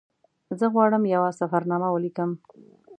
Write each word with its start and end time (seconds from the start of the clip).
زه 0.59 0.65
غواړم 0.73 1.03
یوه 1.15 1.29
سفرنامه 1.39 1.89
ولیکم. 1.91 2.31